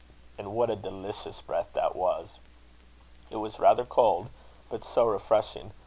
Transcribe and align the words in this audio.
And 0.35 0.53
what 0.55 0.71
a 0.71 0.75
delicious 0.75 1.41
breath 1.41 1.73
that 1.73 1.95
was! 1.95 2.39
It 3.29 3.35
was 3.35 3.59
rather 3.59 3.85
cold, 3.85 4.31
but 4.67 4.83
so 4.83 5.05
refreshing. 5.05 5.73